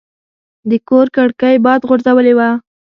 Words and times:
د 0.69 0.71
کور 0.87 1.07
کړکۍ 1.15 1.55
باد 1.65 1.79
غورځولې 1.87 2.33
وه. 2.37 2.49